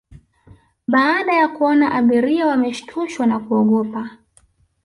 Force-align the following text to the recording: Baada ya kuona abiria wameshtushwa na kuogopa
Baada 0.87 1.33
ya 1.33 1.47
kuona 1.47 1.91
abiria 1.91 2.47
wameshtushwa 2.47 3.25
na 3.27 3.39
kuogopa 3.39 4.09